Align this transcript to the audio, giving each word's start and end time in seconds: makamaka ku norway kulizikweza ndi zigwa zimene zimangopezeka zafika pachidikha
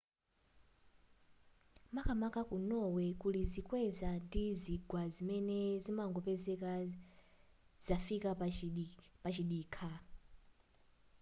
makamaka 1.95 2.41
ku 2.49 2.55
norway 2.69 3.11
kulizikweza 3.21 4.09
ndi 4.25 4.45
zigwa 4.61 5.01
zimene 5.15 5.59
zimangopezeka 5.83 6.69
zafika 7.85 8.29
pachidikha 9.23 9.91